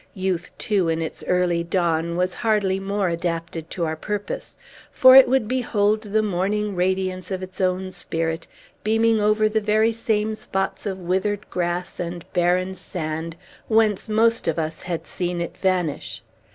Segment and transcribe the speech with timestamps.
[0.15, 4.57] Youth, too, in its early dawn, was hardly more adapted to our purpose;
[4.91, 8.47] for it would behold the morning radiance of its own spirit
[8.83, 13.35] beaming over the very same spots of withered grass and barren sand
[13.67, 16.23] whence most of us had seen it vanish.